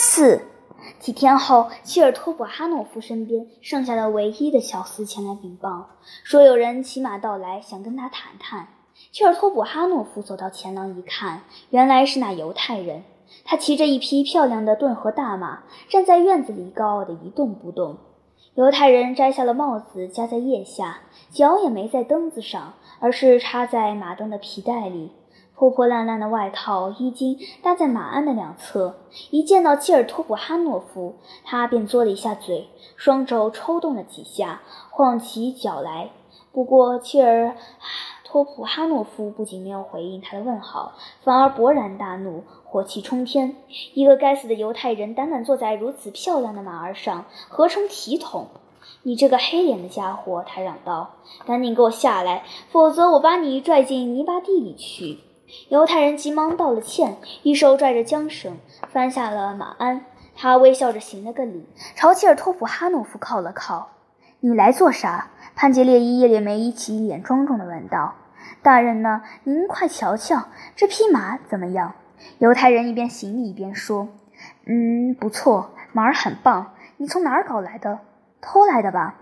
[0.00, 0.42] 四
[1.00, 5.88] 几天后，切尔托普哈诺夫身边剩下的唯一的小厮前来禀报，
[6.22, 8.68] 说有人骑马到来，想跟他谈谈。
[9.10, 13.02] 切尔托普哈诺夫走到前廊一看，原来是那犹太人。
[13.44, 17.96] 他骑着一匹漂亮的顿河大马，站在院子里，高傲的一动不动。
[18.54, 21.00] 犹太人摘下了帽子，夹在腋下，
[21.32, 25.10] 脚也没在蹬子上，而是插在马镫的皮带里。
[25.58, 28.94] 破破烂烂的外套、衣襟搭在马鞍的两侧。
[29.30, 36.10] 一见到切尔托普哈诺夫，他便嘬了一下嘴，双肘抽动了几下，晃起脚来。
[36.52, 37.56] 不过切尔
[38.22, 40.92] 托普哈诺夫不仅没有回应他的问好，
[41.24, 43.56] 反而勃然大怒，火气冲天。
[43.94, 48.46] 一个该死的犹太人，胆敢坐在如此漂亮的马儿上，何成体统？
[49.02, 50.44] 你这个黑脸的家伙！
[50.46, 51.10] 他嚷道
[51.44, 55.18] ：“赶紧给我下来，否则我把你拽进泥巴地里去！”
[55.68, 58.58] 犹太人急忙道了歉，一手拽着缰绳，
[58.92, 60.04] 翻下了马鞍。
[60.36, 61.66] 他微笑着行了个礼，
[61.96, 63.90] 朝切尔托普哈诺夫靠了靠。
[64.40, 68.14] “你来做啥？”潘杰列伊一脸没一起，一脸庄重地问道。
[68.62, 69.22] “大人呢？
[69.44, 70.44] 您快瞧瞧
[70.76, 71.94] 这匹马怎么样？”
[72.38, 74.08] 犹太人一边行礼一边说
[74.66, 76.74] ：“嗯，不错，马儿很棒。
[76.98, 77.98] 你从哪儿搞来的？
[78.40, 79.16] 偷来的吧？”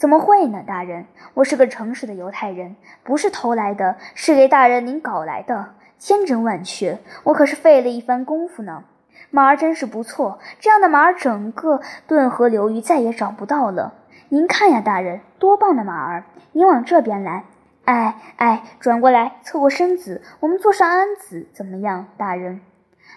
[0.00, 1.04] 怎么会呢，大人？
[1.34, 5.74] 我是个诚实的犹太人，不是偷来的，是给大人您搞来的。
[5.98, 8.84] 千真万确，我可是费了一番功夫呢。
[9.28, 13.92] 马儿真是不错，这样的马儿整个顿河流域再也找不到了。
[14.30, 16.24] 您看呀，大人，多棒的马儿！
[16.52, 17.44] 您往这边来，
[17.84, 22.62] 哎哎，转过来，侧过身子，我们坐上鞍子，怎么样，大人？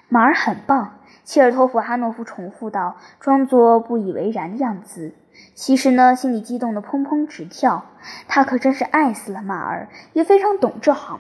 [0.10, 5.14] 马儿很棒，切尔托夫哈诺夫重复道，装作不以为然的样子。
[5.56, 7.86] 其实呢，心里激动得砰砰直跳。
[8.28, 11.20] 他可真是爱死了马儿，也非常懂这行。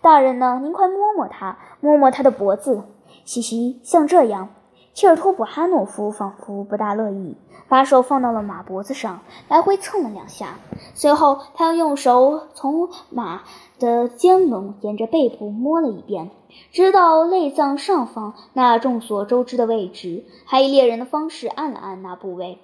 [0.00, 2.84] 大人呢，您快摸摸他，摸摸他的脖子。
[3.24, 4.48] 嘻嘻，像这样。
[4.92, 7.36] 切尔托普哈诺夫仿佛不大乐意，
[7.68, 10.56] 把手放到了马脖子上，来回蹭了两下。
[10.94, 13.42] 随后，他又用手从马
[13.78, 16.30] 的肩棱沿着背部摸了一遍，
[16.72, 22.58] 直到肋脏上方那众所周知的位置，还以猎人的方式按了按那部位。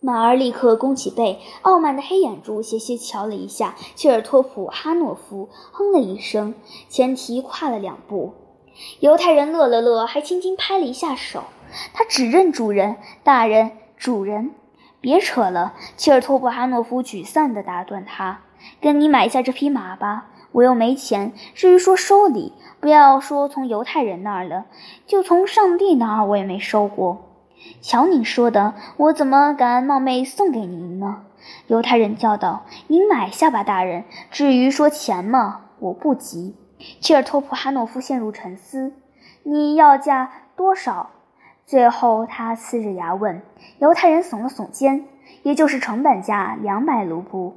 [0.00, 6.54] 马儿立刻弓起背，傲慢的黑眼珠斜斜瞧了一下切尔托普哈诺夫，哼了一声，
[6.88, 8.32] 前蹄跨了两步。
[9.00, 11.42] 犹太人乐了乐，还轻轻拍了一下手。
[11.92, 14.52] 他只认主人，大人，主人，
[15.00, 15.74] 别扯了。
[15.96, 18.42] 切尔托普哈诺夫沮丧地打断他
[18.80, 21.32] ：“跟你买下这匹马吧，我又没钱。
[21.56, 24.66] 至于说收礼，不要说从犹太人那儿了，
[25.08, 27.24] 就从上帝那儿我也没收过。”
[27.80, 31.24] 瞧您说的，我怎么敢冒昧送给您呢？
[31.68, 34.04] 犹太人叫道：“您买下吧，大人。
[34.30, 36.56] 至于说钱嘛，我不急。”
[37.00, 38.92] 切尔托普哈诺夫陷入沉思
[39.44, 41.10] ：“你要价多少？”
[41.64, 43.42] 最后他呲着牙问。
[43.78, 45.04] 犹太人耸了耸肩
[45.42, 47.56] ：“也就是成本价两百卢布，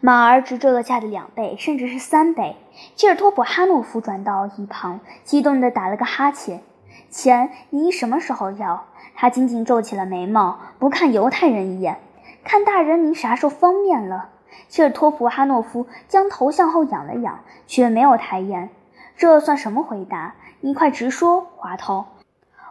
[0.00, 2.56] 马儿值这个价的两倍，甚至是三倍。”
[2.96, 6.62] 切尔托普哈诺夫转到一旁，激动地打了个哈欠
[7.10, 8.86] ：“钱你什么时候要？”
[9.20, 11.98] 他紧紧皱起了眉毛，不看犹太人一眼，
[12.42, 14.30] 看大人您啥时候方便了？
[14.70, 18.70] 切尔托普哈诺夫将头向后仰了仰，却没有抬眼。
[19.18, 20.36] 这算什么回答？
[20.60, 22.06] 你快直说，滑头！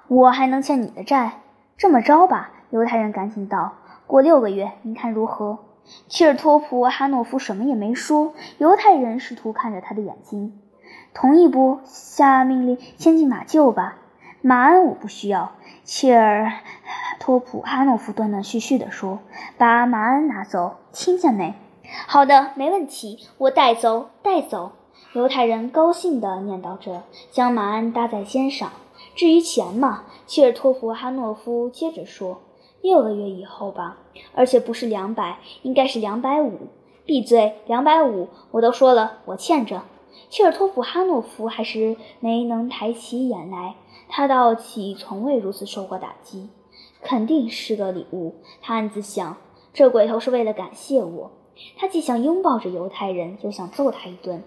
[0.07, 1.33] 我还能欠你的债？
[1.77, 3.73] 这么着吧，犹太人赶紧道
[4.07, 5.59] ：“过六个月，您看如何？”
[6.09, 8.33] 切尔托普哈诺夫什么也没说。
[8.57, 10.59] 犹太人试图看着他的眼睛，
[11.13, 11.81] 同意不？
[11.85, 13.97] 下命令牵进马厩吧。
[14.41, 15.51] 马鞍我不需要。
[15.91, 16.51] 切尔
[17.19, 19.17] 托普哈诺夫断断续续地说
[19.57, 21.55] ：“把马鞍拿走，听见没
[22.05, 24.73] ？”“好的，没问题，我带走，带走。”
[25.13, 27.01] 犹太人高兴地念叨着，
[27.31, 28.71] 将马鞍搭在肩上。
[29.15, 32.39] 至于钱嘛，切尔托普哈诺夫接着说
[32.83, 33.97] ：“六个月以后吧，
[34.35, 36.67] 而且不是两百，应该是两百五。
[37.03, 39.81] ”“闭嘴，两百五，我都说了，我欠着。”
[40.29, 43.73] 切尔托普哈诺夫还是没能抬起眼来。
[44.09, 46.49] 他道起从未如此受过打击，
[47.01, 48.35] 肯定是个礼物。
[48.61, 49.37] 他暗自想，
[49.71, 51.31] 这鬼头是为了感谢我。
[51.77, 54.43] 他既想拥抱着犹太人，又想揍他一顿。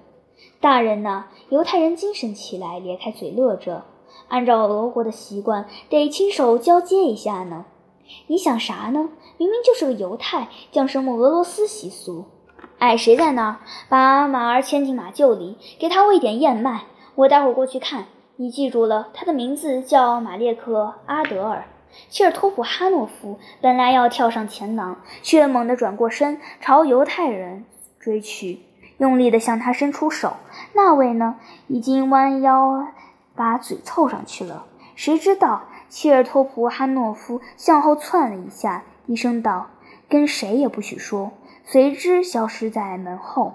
[0.60, 1.26] 大人呢？
[1.50, 3.84] 犹太人精神起来，咧开嘴乐着。
[4.28, 7.66] 按照俄国的习惯，得亲手交接一下呢。
[8.26, 9.10] 你想啥呢？
[9.38, 12.24] 明明就是个犹太，讲什么俄罗斯习俗？
[12.78, 13.60] 哎，谁在那儿？
[13.88, 16.84] 把马儿牵进马厩里，给他喂点燕麦。
[17.14, 18.06] 我待会儿过去看。
[18.36, 21.64] 你记住了，他的名字叫马列克阿德尔。
[22.08, 27.66] 切尔托普哈诺夫本来要跳上前廊，却猛地转过身，朝犹太人
[28.00, 28.60] 追去，
[28.96, 30.36] 用力地向他伸出手。
[30.72, 31.36] 那位呢，
[31.66, 32.88] 已经弯腰
[33.34, 34.64] 把嘴凑上去了。
[34.94, 39.68] 谁知道切尔托普哈诺夫向后窜了一下，低声道
[40.08, 41.32] ：“跟谁也不许说。”
[41.64, 43.52] 随之消失在门后。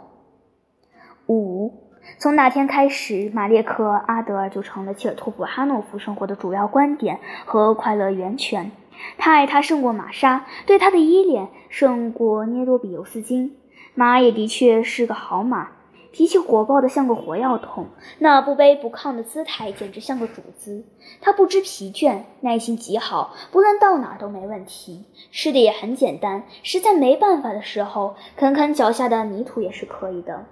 [1.27, 1.86] 五。
[2.17, 8.71] 从那天开始，马列克·阿德尔就成了切尔托普哈诺夫生活的主要观点和快乐源泉。
[9.17, 13.55] 他爱他胜过玛莎，对他的依恋胜过涅多比尤斯金。
[13.93, 15.69] 马也的确是个好马，
[16.11, 17.87] 脾气火爆的像个火药桶，
[18.17, 20.83] 那不卑不亢的姿态简直像个主子。
[21.21, 25.05] 他不知疲倦，耐心极好，不论到哪儿都没问题。
[25.31, 30.45] 吃的也很简单，实在没办法的时候，啃啃脚下的泥土也是可以的。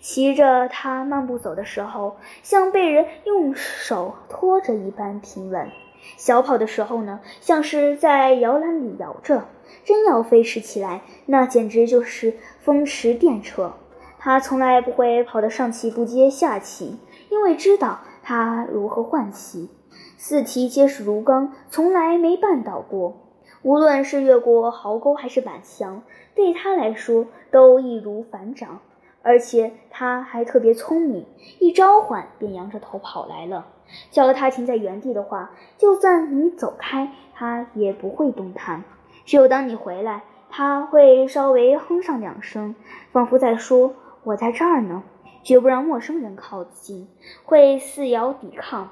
[0.00, 5.68] 骑着它漫步走的时候，像被人用手托着一般平稳；
[6.16, 9.44] 小跑的时候呢，像是在摇篮里摇着。
[9.84, 13.72] 真要飞驰起来，那简直就是风驰电掣。
[14.18, 16.98] 它从来不会跑得上气不接下气，
[17.30, 19.68] 因为知道它如何换气。
[20.16, 23.16] 四蹄结实如钢，从来没绊倒过。
[23.62, 26.02] 无论是越过壕沟还是板墙，
[26.34, 28.80] 对他来说都易如反掌。
[29.26, 31.26] 而且他还特别聪明，
[31.58, 33.66] 一召唤便扬着头跑来了。
[34.12, 38.84] 叫他停在原地的话，就算你走开，他也不会动弹。
[39.24, 42.76] 只有当你回来，他会稍微哼上两声，
[43.10, 45.02] 仿佛在说：“我在这儿呢。”
[45.42, 47.08] 绝不让陌生人靠近，
[47.44, 48.90] 会四摇抵抗，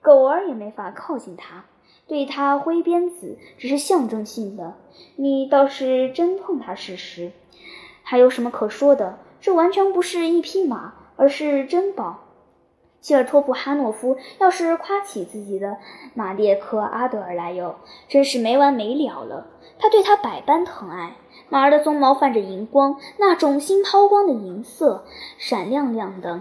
[0.00, 1.64] 狗儿也没法靠近他。
[2.06, 4.74] 对他挥鞭子只是象征性的，
[5.16, 7.32] 你倒是真碰他试试。
[8.02, 9.18] 还有什么可说的？
[9.44, 12.20] 这完全不是一匹马，而是珍宝。
[13.02, 15.76] 切尔托普哈诺夫要是夸起自己的
[16.14, 17.74] 马列克阿德尔来哟，
[18.08, 19.46] 真是没完没了了。
[19.78, 21.16] 他对他百般疼爱。
[21.50, 25.04] 马儿的鬃毛泛着银光，那种新抛光的银色，
[25.36, 26.40] 闪亮亮的。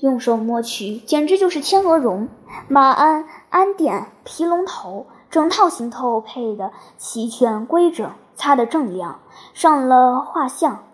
[0.00, 2.28] 用手摸去，简直就是天鹅绒。
[2.68, 9.20] 马鞍、鞍垫、皮龙头，整套行头配的齐全规整，擦得锃亮，
[9.54, 10.84] 上了画像。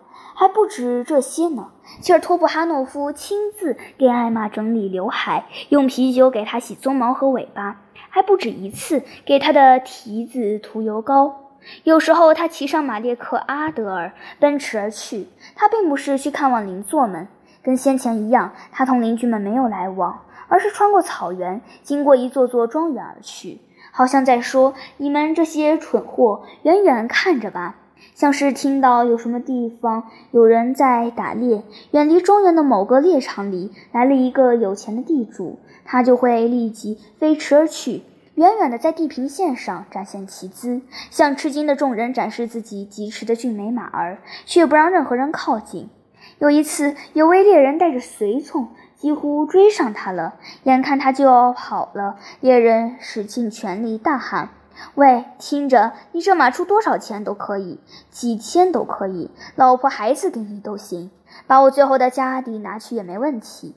[0.41, 1.67] 还不止这些呢，
[2.01, 7.79] 切尔托布哈诺夫亲自给艾玛整理刘海，用啤酒给她洗鬃毛和尾巴，
[8.09, 11.51] 还不止一次给她的蹄子涂油膏。
[11.83, 17.27] 有时候他骑上马列克阿德尔奔驰而去，他并不是去看望邻座们，
[17.61, 23.61] 跟先前一样，他同邻居们没有来往，而是穿过草原，经过一座座庄园而去，
[23.91, 27.75] 好像在说：“你们这些蠢货，远远看着吧。”
[28.21, 38.03] 像是听到有什么地方有人在打猎，远离中原的某个猎场里来了一个有钱的地主，他就会立即飞驰而去，
[38.35, 45.89] 远远的在地平线上展现其姿，向吃惊的众人展示自己疾驰的俊美马儿，却不让任何人靠近。
[46.37, 50.35] 有一次，有位猎人带着随从几乎追上他了，
[50.65, 54.49] 眼看他就要跑了，猎人使尽全力大喊。
[54.95, 57.79] 喂，听着，你这马出多少钱都可以，
[58.09, 61.11] 几千都可以，老婆孩子给你都行，
[61.47, 63.75] 把我最后的家底拿去也没问题。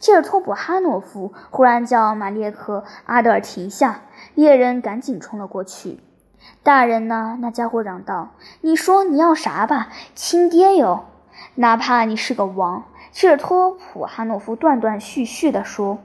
[0.00, 4.02] 切尔托普哈诺夫忽然叫马列克阿德尔停下，
[4.34, 6.00] 猎人赶紧冲了过去。
[6.62, 7.38] 大人呢？
[7.40, 8.30] 那家伙嚷道
[8.62, 11.04] ：“你说你要啥吧，亲爹哟！
[11.54, 15.98] 哪怕你是个王。”切尔托普哈诺夫断断续续地说。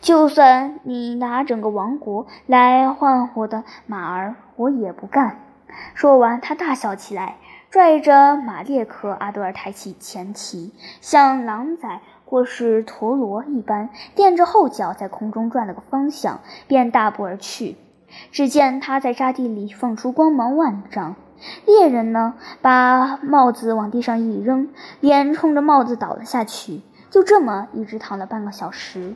[0.00, 5.40] 就算你拿整个王国来换我的马儿，我也不干。
[5.94, 7.36] 说完，他大笑起来，
[7.70, 17.76] 拽着马列克阿德尔抬起前蹄，像狼崽或是陀螺一般，垫着后脚在空中转了个方向，便大步而去。
[18.30, 21.16] 只见他在沙地里放出光芒万丈。
[21.66, 24.70] 猎人呢，把帽子往地上一扔，
[25.00, 26.80] 脸冲着帽子倒了下去。
[27.10, 29.14] 就这么一直躺了半个小时。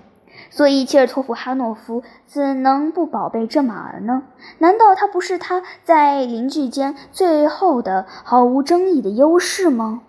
[0.51, 4.23] 所以，切尔托夫哈诺夫怎能不宝贝这马儿呢？
[4.59, 10.03] 难道他不是他在邻居间最后的毫无争议的优势吗？